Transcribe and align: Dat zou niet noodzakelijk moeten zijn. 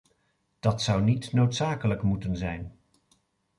Dat 0.59 0.81
zou 0.81 1.01
niet 1.03 1.31
noodzakelijk 1.33 2.01
moeten 2.01 2.35
zijn. 2.37 2.75